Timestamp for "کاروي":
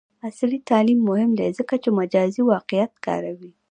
3.05-3.51